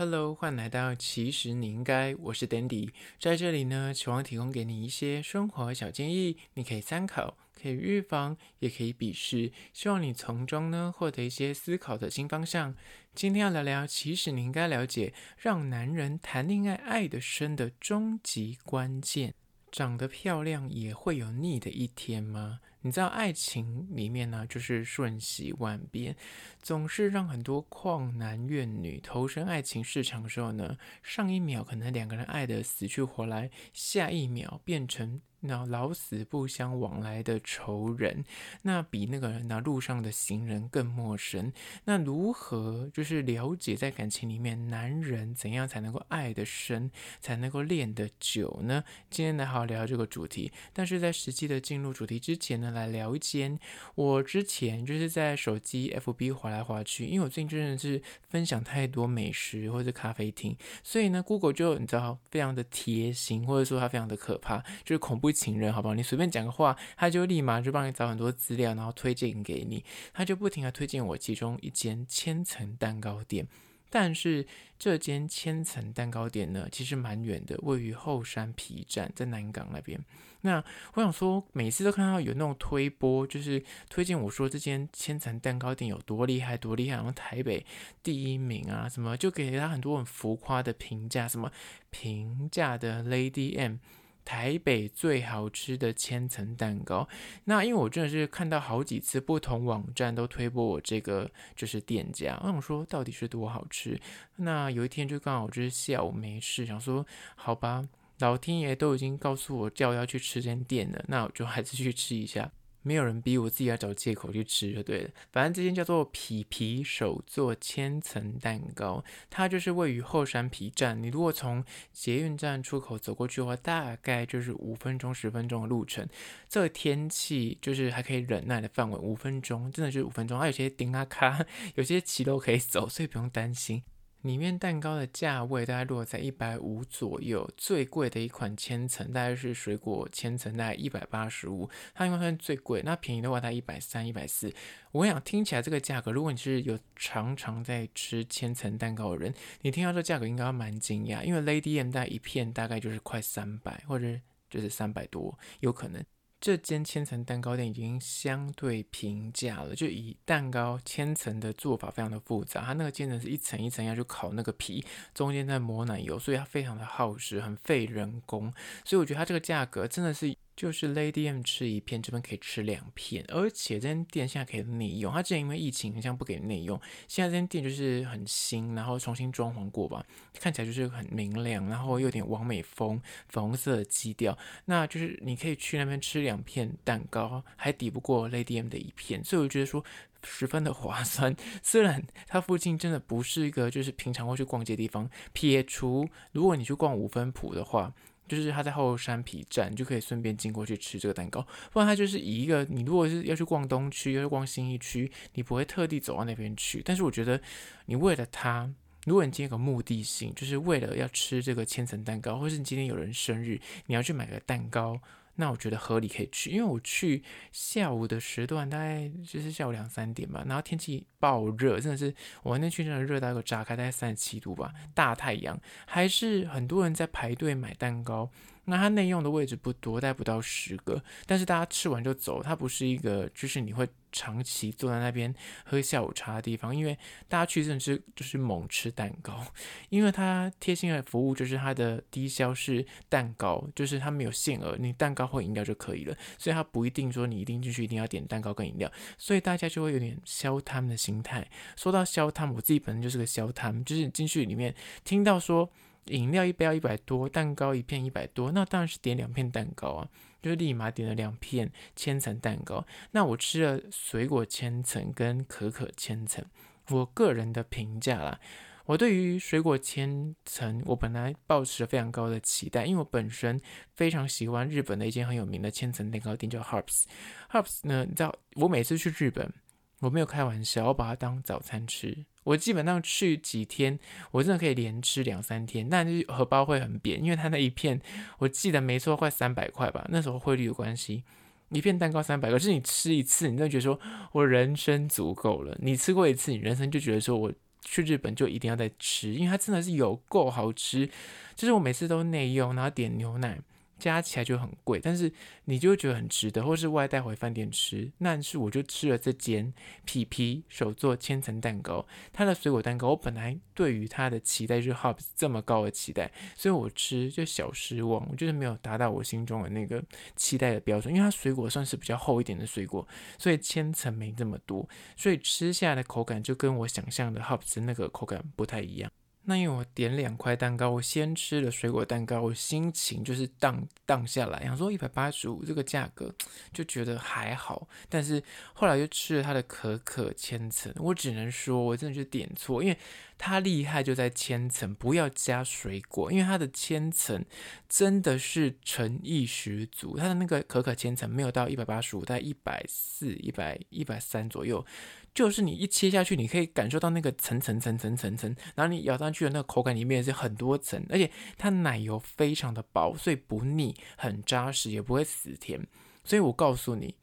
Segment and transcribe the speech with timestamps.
[0.00, 12.74] Hello，欢迎来到其实你应该，我是 Dandy，在这里呢，希望提供给你一些生活小建议，你可以参考，可以预防，也可以鄙视，希望你从中呢获得一些思考的新方向。
[13.14, 19.34] 今天要聊聊，其实你应该了解，让男人谈恋爱爱得深的终极关键。
[19.70, 22.60] 长得漂亮也会有腻的一天吗？
[22.82, 26.16] 你知道爱情里面呢，就是瞬息万变，
[26.62, 35.20] 总是让很多旷男怨女投身爱情市场的时候呢，上一秒可能两个人爱得死去活来，下一秒变成。
[35.42, 38.26] 那老死不相往来的仇人，
[38.60, 41.50] 那比那个那路上的行人更陌生。
[41.84, 46.90] 那如何就是了解在感情里面，男人怎样才能够爱得深，
[47.22, 48.84] 才能够恋得久呢？
[49.08, 50.52] 今天来好好聊这个主题。
[50.74, 53.58] 但是在实际的进入主题之前呢，来聊一间
[53.94, 65.30] 我之前就是在手机 FB 滑来滑去，因为我最近真的是分享太多美食或者咖啡厅，所以呢，Google 就你知道非常的贴心，或者说它非常的可怕，就是恐怖。
[65.30, 65.94] 情人，好不好？
[65.94, 69.82] 你随便讲个话，他就立马就帮你找很多资料，然后推荐给你。
[70.12, 73.46] 他就不停的推荐我其中一间千层蛋糕店，
[73.90, 74.46] 但是
[74.78, 80.00] 这间千层蛋糕店呢，其实蛮远的，位于后山皮站，在南港那边。
[80.42, 87.66] 那我想说，每次都看到有那种推播，就是推荐我说这间千层蛋糕店有多厉害，多厉害，然后台北
[88.02, 91.52] 第一名啊，什么就给他很多很浮夸的评价，什么
[91.90, 93.76] 平价的 Lady M。
[94.24, 97.08] 台北最好吃的千层蛋糕，
[97.44, 104.00] 那因为我真的是看到好几次不同网站都推播我这个就是店家，我想说到底是多好吃。
[104.36, 107.04] 那有一天就刚好就是下午没事，想说
[107.34, 107.88] 好吧，
[108.20, 112.50] 老天爷都已经告诉我叫我要去吃间店了，那我就还是去吃一下。
[112.82, 115.10] 没有人逼我自己要找借口去吃就对了。
[115.32, 121.02] 反正这间叫做皮皮手作千层蛋糕，它就是位于后山皮站。
[121.02, 126.08] 你如果从捷运站出口走过去的话，大概就是五分钟、十分钟的路程。
[126.48, 130.38] 这个天气就是还可以忍耐的范围，五分钟真的就是五分钟。
[130.38, 131.44] 还有些丁啊卡，
[131.76, 133.82] 有些骑都可以走，所以不用担心。
[134.22, 142.82] 里面蛋糕的价位大概落在一百五左右，最贵的一款千层大概是水果千层，大概一百八十五，它应该算最贵。
[142.84, 144.52] 那便宜的话，它一百三、一百四。
[144.92, 154.20] 我想听起来这个价格，如果你是有常常在吃千层蛋糕的人，你听到这价格应该蛮惊讶，因为 Lady M 大概一片大概就是快三百，或者
[154.50, 156.04] 就是三百多，有可能。
[156.40, 164.84] 这间千层蛋糕店已经相对平价了，就以蛋糕千层的做法非常的复杂，它那个千层是一层一层要去烤那个皮，
[165.14, 168.52] 中间再抹奶油，所以它非常的耗时，很费人工，
[168.84, 170.34] 所以我觉得它这个价格真的是。
[170.60, 175.10] 就是 Lady M 吃一片，这边可以吃两片，而且这间店现在可以内用。
[175.10, 176.78] 它之前因为疫情好像不给内用，
[177.08, 180.04] 现在这间店就是很新，然后重新装潢过吧，
[180.34, 183.00] 看起来就是很明亮，然后有点完美风，
[183.30, 184.36] 粉红色的基调。
[184.66, 189.82] 那就是你可以去那边吃两片蛋糕，还抵不过 Lady M 的一片，所以我觉得说
[190.22, 191.34] 十分的划算。
[191.62, 197.94] 虽然它附近真的不是一个就是平常会去逛街的地方，撇除如果你去逛五分埔的话。
[198.36, 201.46] 就是他在后山皮站，就可以顺便经过去吃这个蛋糕。
[201.72, 206.80] 不然他就是以一个你如果是要去逛东区，要去逛新一区，你不会特地走到那边去。
[206.84, 207.40] 但是我觉得
[207.86, 208.70] 你为了他，
[209.04, 215.00] 如果你今天有个目的性，就是为了要吃这个千层蛋糕，或是你今天有人生日，你要去买个蛋糕。
[215.40, 228.30] 那我觉得合理可以去，因为我去下午的时段，大概就是下午两三点吧，然后天气爆热，真的是我那天去真的热到个炸开，大概三十七度吧，大太阳，还是很多人在排队买蛋糕。
[228.70, 236.96] 那它内用的位置不多，大概不到十个，但是大家吃完就走，它不是一个就是你会长期坐在那边喝下午茶的地方，因为
[237.28, 239.44] 大家去真的是就是猛吃蛋糕，
[239.88, 251.46] 因为它贴心的服务就是它的低消是蛋糕，就是它没有限额，你蛋糕或饮料就可以了，所以它不一定说你一定进去一定要点蛋糕跟饮料，所以大家就会有点消摊的心态。
[251.76, 254.72] 说到消摊，我自己本身就是个消摊，就是进去里面
[255.04, 255.68] 听到说。
[256.10, 260.08] 饮料一杯要一百多，蛋糕一片一百多，那当然是点两片蛋糕啊，
[260.42, 262.84] 就立马点了两片千层蛋糕。
[263.12, 266.44] 那我吃了水果千层跟可可千层，
[266.90, 268.40] 我个人的评价啦，
[268.86, 273.60] 我对于水果千层，我本来抱持非常高的期待，因为我本身
[273.94, 277.04] 非常喜欢日本的一间很有名的千层蛋糕店叫 Harbs。
[277.50, 279.52] Harbs 呢，你知道我每次去日本，
[280.00, 282.24] 我没有开玩笑，我把它当早餐吃。
[282.42, 283.98] 我基本上去几天，
[284.30, 288.00] 我真的可以连吃两三天，但是荷包会很扁，因为它那一片，
[288.38, 290.06] 我记得没错，快三百块吧。
[290.10, 291.22] 那时候汇率有关系，
[291.68, 294.00] 一片蛋糕三百块，可是你吃一次，你就觉得说
[294.32, 295.76] 我人生足够了。
[295.80, 297.52] 你吃过一次，你人生就觉得说我
[297.82, 301.08] 去日本就一定要再吃，因为它真的是有够好吃。
[301.54, 303.60] 就是我每次都内用，然后点牛奶。
[304.00, 305.30] 加起来就很贵，但是
[305.66, 308.10] 你就会觉得很值得，或是外带回饭店吃。
[308.18, 309.72] 那是我就吃了这间
[310.06, 320.02] 皮皮手做千层蛋糕，它的水果蛋糕，我本来对于它的期待就是 Hops 这么高的期待，所以我吃就小失望，我就是没有达到我心中的那个
[320.34, 321.14] 期待的标准。
[321.14, 323.06] 因为它水果算是比较厚一点的水果，
[323.38, 329.10] 所以千层没这么多，所以吃下来的口感就跟我想象的 Hops 那个口感不太一样。
[329.44, 336.32] 那因为我点两块蛋糕，我先吃了水果蛋糕，我心情就是荡荡下来，想说一百八十五这个价格
[336.72, 338.40] 就觉得还好，但是
[338.72, 342.96] 后来又吃了它的可可千层，我只能说我真的就点错，因为
[343.42, 347.42] 它厉害就在千层不要加水果，因为它的千层
[347.88, 354.84] 真的是诚意十足，它的那个可可千层没有到一百八十五，在一百四、一百一百三左右。
[355.32, 365.86] 就是你一切下去，你可以感受到那个层层层层层层，然后你咬上去的那个口感里面是很多层，而且它奶油非常的薄，所以不腻，很扎实，也不会死甜。
[366.24, 367.14] 所以我告诉你。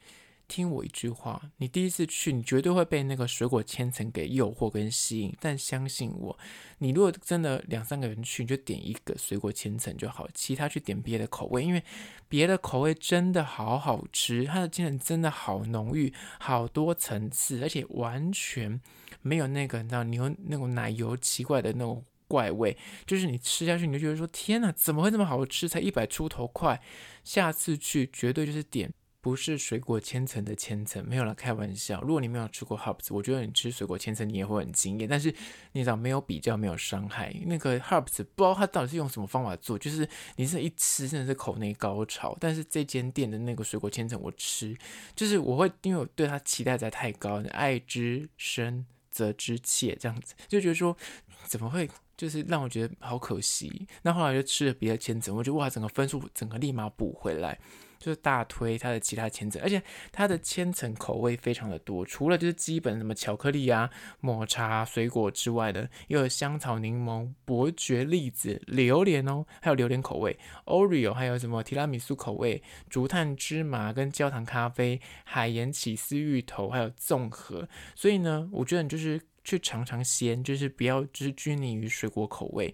[0.47, 5.35] 听我一句话，你第一次去，你绝对会被那个水果千层给诱惑跟吸引。
[5.39, 6.37] 但相信我，
[6.77, 11.83] 你如果真的两三个人去，你就点一个水果千层就好，其他去点别的口味，因为
[12.29, 18.79] 别的口味真的好好吃，它的千层真的好浓郁，好多层次，而且完全
[19.21, 25.67] 没有那个你知道，牛那种奶油奇怪的那种怪味，就是你吃下去你就觉得说天哪，怎么会这么好吃？
[25.67, 26.81] 才一百出头块，
[27.23, 28.89] 下次去绝对就是点。
[29.27, 31.99] 不是水果千层的千层，没有啦，开玩笑。
[31.99, 35.09] 如果你没有吃过 Hops，我觉得你吃水果千层你也会很惊艳。
[35.09, 35.29] 但是
[35.73, 37.35] 你知道，没有比较，没有伤害。
[37.45, 40.07] 那个 Hops 不知道它到底是用什么方法做，就是
[40.37, 42.37] 你是一吃真的是口内高潮。
[42.39, 44.73] 但是这间店的那个水果千层我吃，
[45.13, 50.95] 就是我会因为我对它期待在太高，爱之深责之切这样子，就觉得说
[51.43, 53.89] 怎么会就是让我觉得好可惜。
[54.03, 57.59] 那后来就吃了别的千层，我觉得哇，整个分数整个立马补回来。
[57.99, 63.89] 就是大推它的其他千层，而且它的千层口味非常的多，除了就是基本什么巧克力啊、
[64.19, 77.67] 抹茶、水果之外的，又有香草、柠檬、伯爵栗子、榴莲哦，还有榴莲口味、Oreo，还有什么提拉米苏口味、竹炭芝麻跟焦糖咖啡、海盐起司芋头，还有综合。
[77.95, 82.73] 所以呢，我觉得你就是去尝尝鲜，就是不要就是拘泥于水果口味。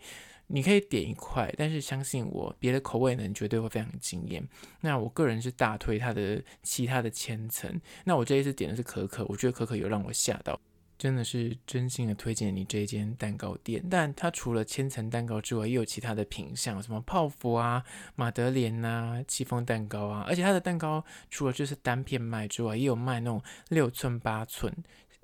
[0.56, 4.48] 你可以点一块，但是相信我，别的口味呢，你绝对会非常惊艳。
[4.82, 7.82] 那我个人是大推它的其他的千层。
[8.06, 10.62] 那我这一次点的是可可，我觉得可可有让我吓到，
[10.96, 13.84] 真的是真心的推荐你这间蛋糕店。
[13.90, 17.84] 但它除了千层蛋糕之外，也有其他的品项，什么泡芙啊、
[18.16, 20.24] 马德莲啊、戚风蛋糕啊。
[20.28, 24.72] 而且它的蛋糕除了就是单片卖之外，也有卖那种六寸、八寸。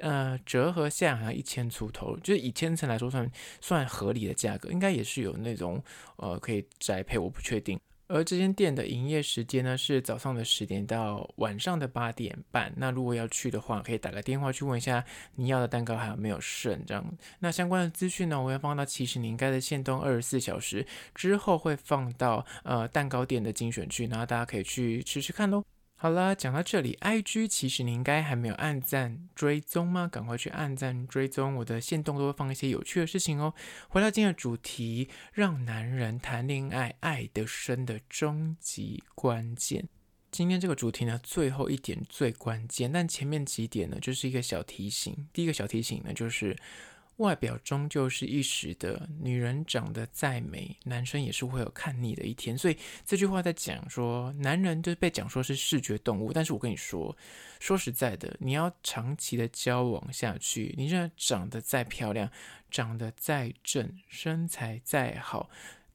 [0.02, 3.30] 呃，折合下好像一千出头，就是以千层来说算
[3.62, 5.84] 算合理的价格，应该也是有那种
[6.18, 7.80] 呃可以宅配，我不确定。
[8.12, 12.74] 而这间店的营业时间呢是早上的十点到晚上的八点半。
[12.76, 15.06] 那如果要去的话，可以打个电话去问一下
[15.36, 17.06] 你要的蛋糕还有没有剩这样。
[17.38, 25.64] 那相关的资讯呢，我会放到其实你应该在限动二十四小时之后会放到呃蛋糕店的精选区，然后大家可以去吃吃看喽。
[26.02, 30.08] 好了，讲到这里，IG 其实你应该还没有按赞追踪吗？
[30.08, 33.54] 赶快去按赞追踪，我的线动都会放一些有趣的事情哦。
[33.90, 39.90] 回到今天的主题，让男人谈恋爱爱得深的终极关键。
[40.32, 45.28] 今天这个主题呢，最后一点最关键，但前面几点呢，就是一个小提醒。
[45.34, 46.56] 第一个小提醒呢，就是。
[47.20, 52.58] 外表终究是一时的，女人长得再美，男生也是会有看腻的一天。
[52.58, 56.32] 所以这句话在讲说，男人就是被讲说是视觉动物。
[56.32, 57.16] 但是我跟你说，
[57.60, 62.32] 说实在的，你要长期的交往下去，你这长得再漂亮，
[62.72, 65.50] 长得再正，身材再好，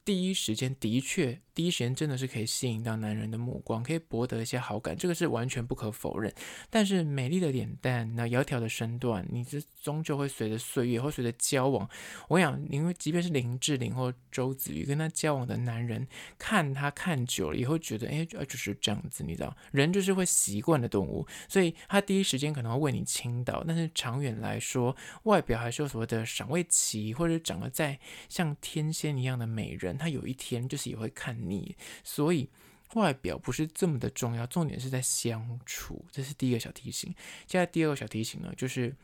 [0.05, 1.41] 第一时间的确。
[1.55, 6.33] 第一时间真的是可以吸引到男人的目光，可以博得一些好感，这个是完全不可否认。
[6.69, 11.89] 但是美丽的脸蛋，那窈窕的身段，你这终究会随着岁月，或随着交往。
[12.27, 16.05] 我想，因为即便是林志玲或周子瑜跟他交往的男人，
[16.37, 23.63] 看他看久了，也会觉得，哎，就是这样子，你知道，人就是会习惯的动物，所以他第一时间可能会为你倾倒。
[23.65, 27.97] 但是长远来说，外表还是有所谓的赏味期，或者长得再
[28.29, 31.44] 像天仙一样的美人，他有一天就是也会看。
[31.45, 32.49] 你所以
[32.95, 37.15] 外表不是这么的重要，重点是在相处，这是第一个小提醒。
[37.47, 38.95] 现在第二个小提醒呢，就是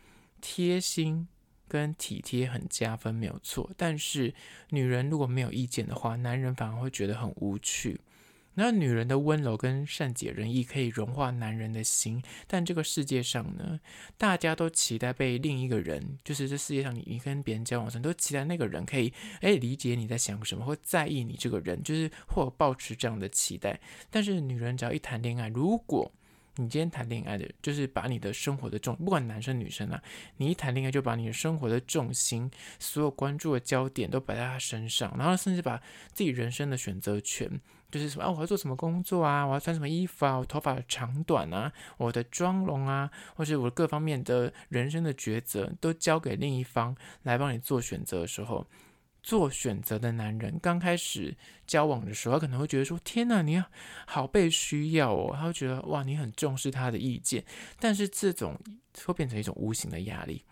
[0.41, 1.27] 贴心
[1.69, 3.71] 跟体贴很加分，没有错。
[3.77, 4.33] 但是
[4.71, 8.01] 女人如果没有意见的话，男人反而会觉得很无趣。
[8.63, 13.81] 那女人的温柔跟善解人意可以融化男人的心，但这个世界上呢，
[14.19, 23.81] 大家都期待被另一个人，就是这世界上你你跟别人交往时，都期待那个人可以诶理解你在想什么，或在意你这个人，就是或保持这样的期待。
[24.11, 26.13] 但是女人只要一谈恋爱，如果
[26.57, 30.03] 你今天谈恋爱的，就是把你的生活的重，不管男生女生啊，
[30.37, 35.81] 你一谈恋爱就把你的生活的重心、所有关注的焦点都摆在他身上，然后甚至把
[36.13, 37.59] 自己人生的选择权，
[37.91, 48.67] 就是什么啊，我要做什么工作啊，我要穿什么衣服啊，我头发长短啊，我的妆容啊，或是我各方面的人生的抉择，都交给另一方来帮你做选择的时候。
[49.23, 53.63] 做选择的男人刚开始交往的时候，他可能会觉得说：“天哪，你
[54.07, 57.45] 好被需要哦。”他会觉得：“哇，你很重视他的意见。”
[57.79, 58.59] 但是这种
[59.05, 60.43] 会变成一种无形的压力。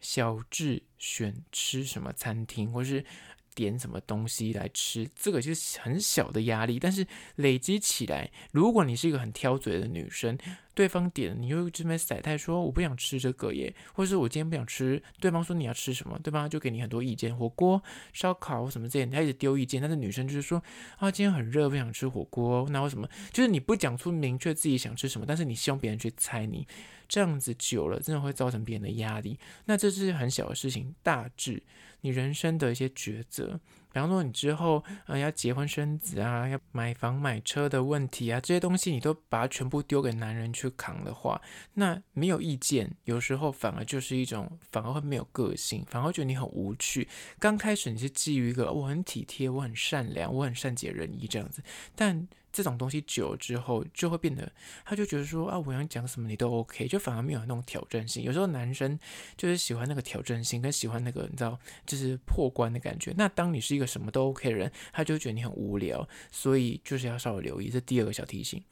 [0.00, 3.04] 小智选吃什么餐厅，或是
[3.54, 7.06] 点什么东西来吃，这个就是很小的压力，但是
[7.36, 10.38] 累积起来，如果你是一个很挑嘴的女生。
[10.74, 15.00] 对方点，你又这边甩态说我不想吃这个耶，或者是我今天不想吃。
[15.20, 17.80] 对方说你要吃什么，对方就给你很多意见，火锅、
[18.12, 19.80] 烧烤什么这些，他一直丢意见。
[19.80, 20.60] 但是女生就是说
[20.98, 22.66] 啊，今天很热，不想吃火锅。
[22.70, 23.08] 那为什么？
[23.30, 26.66] 就是你不讲出明确自己想吃什么，但是你希望别人去猜你，
[27.08, 29.38] 这样子久了，真的会造成别人的压力。
[29.64, 31.62] 那这是很小的事情，大致
[32.00, 33.60] 你人生的一些抉择。
[33.92, 41.40] 比方说，你之后呃要结婚生子啊，要买房买车的问题啊，这些东西你都把它全部丢给男人去扛的话，
[41.74, 47.06] 那没有意见，有时候反而就是一种，反而会没有个性，反而觉得你很无趣。
[47.38, 51.62] 刚开始你是基于一个我很体贴，我很善良，我很善解人意这样子，
[51.94, 52.26] 但。
[52.54, 54.50] 这种东西久了之后，就会变得，
[54.84, 58.22] 他就觉得说啊，我想讲什么你都 OK，就反而没有那种挑战性。
[58.22, 58.96] 有时候男生
[59.36, 63.12] 就是喜欢那个挑战性，跟喜欢那个你知道，就是破关的感觉。
[63.16, 67.68] 那当你是一个什么都 OK 的人，他就觉得你很无聊，所以就是要稍微留意。
[67.68, 68.62] 这第二个小提醒。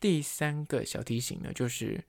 [0.00, 2.02] 第三个小提醒呢，就是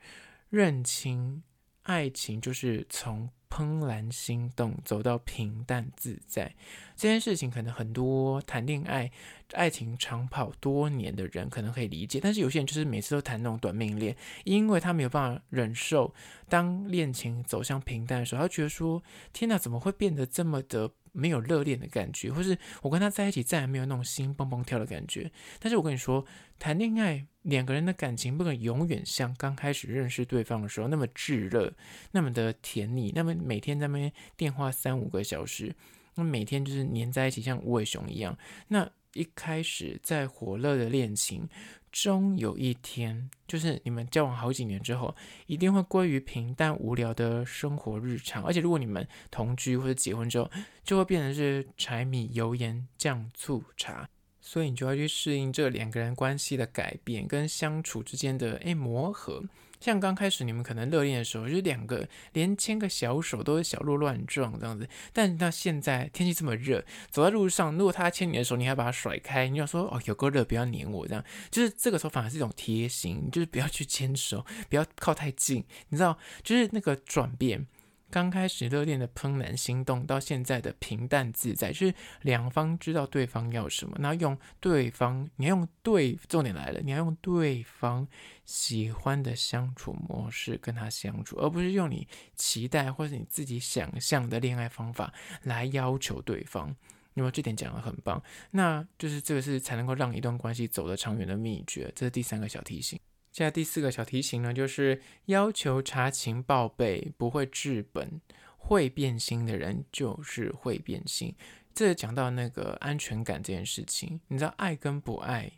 [0.50, 1.44] 认清
[1.84, 3.30] 爱情就是从。
[3.50, 6.56] 怦然心动，走到平淡自在
[6.96, 9.12] 这件事情，可能很多谈恋爱、
[9.54, 16.14] 爱情长跑多年的人可能可以理解，但是有些人就是每次都谈那种短命恋，因为他没有办法忍受
[16.48, 19.04] 当恋情走向平淡的时候，他觉得说
[19.34, 25.30] ：“天哪，怎么会变得这么的？”没有热恋的感觉，或是我跟他在一起再也没有那种心蹦蹦跳的感觉。
[25.60, 26.26] 但是我跟你说，
[26.58, 31.74] 谈恋爱两个人的感情不能永远像刚开始认识对方的时候那么炙热，
[32.12, 35.76] 那么的甜蜜，那么每天在那边电话三五个小时，
[36.16, 38.38] 那每天就是黏在一起，像无尾熊一样。
[38.70, 41.48] 那一开始在火热的恋情。
[41.92, 45.16] 终有一天，就是你们交往好几年之后，
[45.48, 48.44] 一定会归于平淡无聊的生活日常。
[48.44, 50.48] 而且，如果你们同居或者结婚之后，
[50.84, 54.08] 就会变成是柴米油盐酱醋茶。
[54.40, 59.44] 所以，你就要去适应这两个人关系的改变跟相处之间的诶磨合。
[59.80, 64.88] 像刚开始你们可能热恋的时候，就两个连牵个小手都是小鹿乱撞这样子。
[65.14, 71.24] 但到现在天气这么热，走在路上，如果他牵你的手，你还把他甩开，你要说哦，有够热，不要黏我这样。
[71.50, 77.66] 就是这个时候反而是一种贴心，就是不要去牵手，不要靠太近，你知道，就是那个转变。
[78.12, 88.08] 刚开始热恋的怦然心动，到现在的平淡自在，就是两方知道对方要什么，然后用对方，你要用对，重点来了，你要用对方
[88.46, 95.14] 喜欢的相处模式跟他相处，而不是用你期待或者你自己想象的恋爱方法
[95.44, 96.76] 来要求对方。
[97.16, 101.92] 因为这点讲得很棒，那就是这个是才能够让一段关系走得长远的秘诀。
[101.94, 102.98] 这是第三个小提醒。
[103.32, 108.20] 现在第四个小提醒呢，就是要求查情报备，不会治本，
[108.58, 111.36] 会变心的人就是会变心。
[111.74, 115.52] 这讲到那个安全感这件事情，你知道爱跟不爱，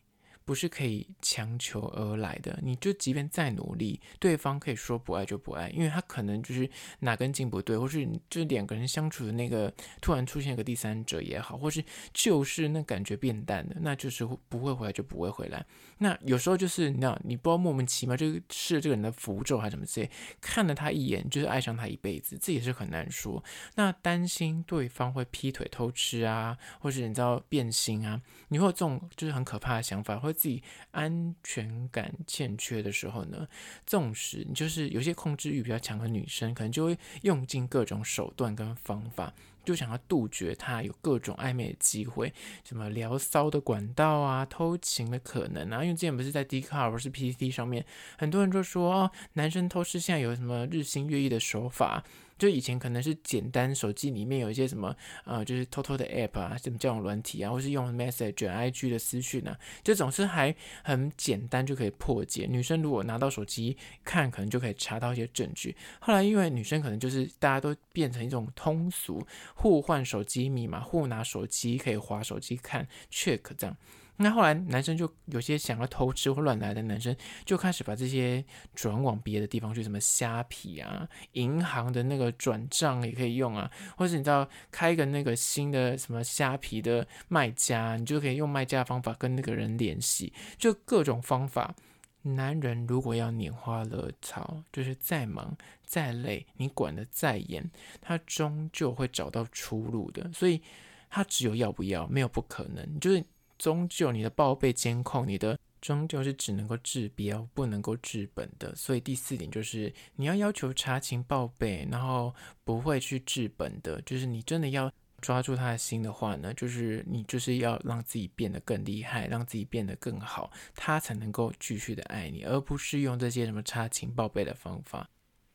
[0.43, 6.69] 不是可以强求而来的，你就即便再努力，对方可以说不爱就不爱，因为他可能就是
[6.99, 9.71] 哪根筋不对，或是这两个人相处的那个
[10.01, 11.83] 突然出现一个第三者也好，或是
[12.13, 15.65] 就是那感觉变淡的，那就是不会回来就不会回来。
[15.99, 20.09] 那有时候就是你知道，你不知道莫名其妙就是这个人的符咒还是什么之类，
[20.41, 23.43] 看了他一眼就是爱上他一辈子，这也是很难说。
[23.75, 28.19] 那担心对方会劈腿偷吃啊，或是你知道变心啊，
[28.49, 30.30] 你会有这种就是很可怕的想法，会。
[30.33, 33.47] 自己安全感欠缺的时候呢，
[33.85, 39.33] 纵使你就是有些控制欲比较强的女生，可能就会用尽各种手段跟方法，
[39.63, 42.33] 就想要杜绝他有各种暧昧的机会，
[42.63, 45.83] 什么聊骚的管道啊，偷情的可能啊。
[45.83, 47.85] 因为之前不是在 Dcard 或是 PTT 上面，
[48.17, 52.03] 很多人就说哦，男生偷吃现在有什么日新月异的手法。
[52.41, 54.95] 就以前可能是简单手机里面有一些什么
[55.25, 62.47] 呃，就是偷偷的 app 啊，什么交友软体啊，或是用 message、IG 的私讯啊，这种是还很简单就可以破解。
[62.49, 65.75] 女生如果拿到手机看，可能就可以查到一些证据。
[65.99, 73.77] 后来因为女生可能就是大家都变成一种通俗，互换手机密码，互拿手机可以划手机看 check 这样。
[74.21, 78.43] 那后来，男生就有些想要偷吃或乱来的男生，就开始把这些
[78.75, 91.75] 转往别的地方去，什么虾皮啊、银行的那个转账也可以用啊，或者你知道开一个那个新的什么虾皮的卖家，你就可以用卖家的方法跟那个人联系，就各种方法。
[92.23, 97.67] 男人如果要拈花惹草，就是再忙再累，你管得再严，
[97.99, 100.31] 他终究会找到出路的。
[100.31, 100.61] 所以，
[101.09, 103.25] 他只有要不要，没有不可能，就是。
[103.61, 108.75] 终究你的报备监控，你的终究是只能够治标，不能够治本的。
[108.75, 114.01] 所以第四点就是你要要求查情报备，然后不会去治本的。
[114.01, 114.91] 就是你真的要
[115.21, 125.07] 抓住他的心的话呢，就是你就是要让自己变得更厉害，让自己变得更好，他才能够继续的爱你，而不是用这些什么查情报备的方法。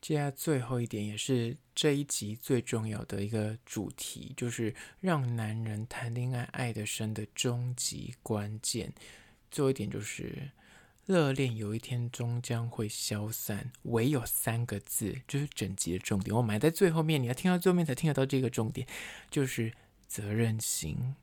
[0.07, 8.93] 接下最后一点也是这一集最重要的一个主题，就是让男人谈恋爱爱得深的终极关键。
[9.51, 10.51] 最后一点就是，
[11.05, 16.33] 热恋有一天终将会消散，唯有三个字，就是整集的重点。
[16.33, 18.87] 我埋在最后面，你要听到最后面才听得到这个重点，
[19.29, 19.73] 就是
[20.07, 21.15] 责任心。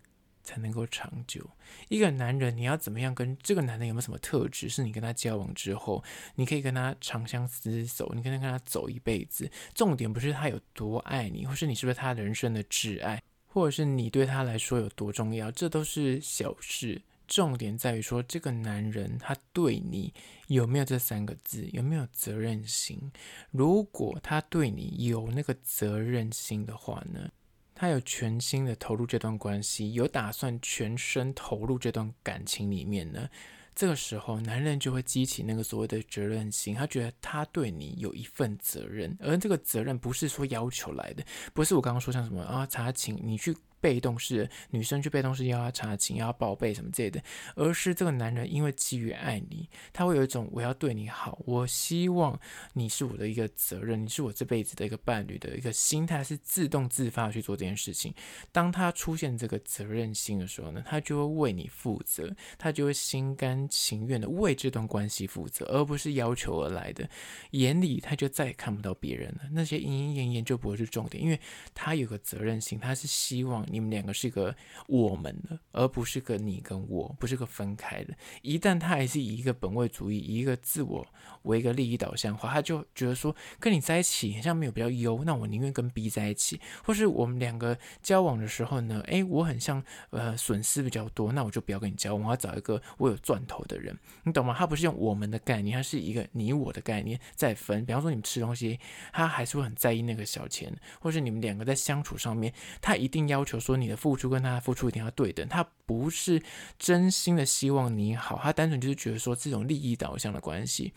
[0.45, 1.45] 才能够长久。
[1.89, 6.05] 一个男人，你要怎么样跟这个男人有没有什么特质，是你跟他交往之后，
[6.37, 9.51] 你可以跟他长相厮守，你可以跟他走一辈子。
[9.75, 17.03] 重点不是他有多爱你，或是你是不是他人生的挚爱，或者是你对他来说有多重要，这都是小事。
[17.27, 20.13] 重点在于说，这个男人他对你
[20.49, 23.11] 有没有这三个字，有没有责任心。
[23.51, 27.31] 如果他对你有那个责任心的话呢，
[27.75, 33.29] 他有全心的投入这段关系，有打算全身投入这段感情里面呢，
[33.75, 43.55] 这个时候男人就会激起那个所谓的责任心，他觉得他对你有一份责任，而这个责任不是说要求来的，不是我刚刚说像什么啊查情你去。
[43.85, 47.23] 被动式女生去被动式要他查情，要报备什么之类的，
[47.55, 52.41] 而是这个男人因为基于爱你，他会有一种我要对你好，我希望
[52.73, 58.15] 你是我的一个责任，你是我这辈子的一个伴侣的一个心态，是自动自发去做这件事情。
[58.51, 67.07] 当他出现这个责任心的时候呢，他就会为你负责，他就会心甘情愿的为这段关系负责，而不是要求而来的。
[67.51, 71.39] 眼里他就再也看不到别人了，那些莺莺燕燕就不会是重点，因为
[71.75, 73.63] 他有个责任心，他是希望。
[73.75, 74.55] 你们两个是个
[74.87, 78.15] 我们的，而不是个你跟我，不是个分开的。
[78.43, 81.05] 一旦他还是以一个本位主义、以一个自我
[81.43, 86.61] 为一个利益导向的话，他就觉得说跟你在一起好像没有比较优，那我宁愿跟 B 在一起。
[86.85, 94.55] 或是我们两个交往的时候呢，诶，我很像呃损失比较多，那我就不要跟你交往，我要找一个我有赚头的人，你懂吗？
[94.57, 97.85] 他不是用我们的概念，他是一个你我的概念在分。
[97.85, 98.79] 比方说你们吃东西，
[99.13, 103.55] 他还是会很在意那个小钱，或是你们两个在相处上面，他一定要求。
[103.65, 106.43] 说你的付出跟他的付出一定要对等，他不是
[106.79, 110.93] 真心的希望你好，他单纯就是觉得说这种利益导向的关系。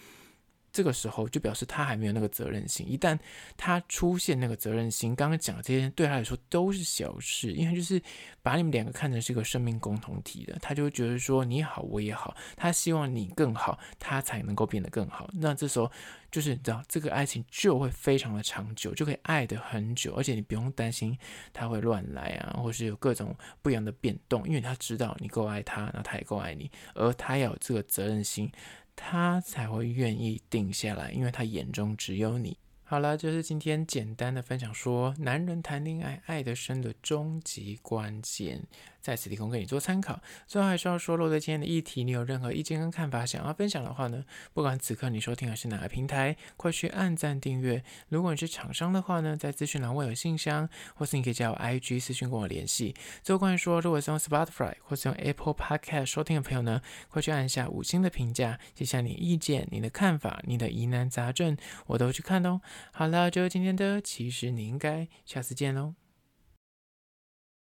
[0.78, 2.88] 这个时候就表示他还没有那个责任心。
[2.88, 3.18] 一旦
[3.58, 8.00] 他出现那个责任心，刚刚讲的这些对他来说都是小事，因为就是
[8.44, 15.28] 把你们两个看成是一个生命共同体的，他就会觉得说你好我也好，他希望你更好，他才能够变得更好。
[15.34, 15.92] 那这时候
[16.30, 21.18] 就是你知道这个爱情就会非常的长久，就可以爱得很久，而且你不用担心
[21.52, 28.52] 他会乱来啊，或是有各种不一样的变动，因为他知道你够爱他，那他也够爱你，而他要有这个责任心。
[29.00, 32.58] 他才会愿意定下来，因为他眼中只有你。
[32.84, 38.64] 好了，就是今天简单的分享，说男人谈恋爱爱得深的终极关键。
[39.08, 40.20] 在此提供给你做参考。
[40.48, 47.82] 最后还是要说，若对今天的议题你有任何意见跟看法想要分享的话呢，不管此刻你收听的是哪个平台，快去按赞订阅。
[48.10, 52.94] 如果你是厂商的话呢，在资讯栏位有信箱，或是你可以加我 IG 私讯跟我联系。
[53.24, 62.60] 最后关于说，如果是用 Spotify 或是用 Apple Podcast 收听的朋友呢，快去按下五星的评价，写下你意见、你的看法、你的疑难杂症，我都去看哦。
[62.92, 66.07] 好了，就今天的，其实你应该下次见喽。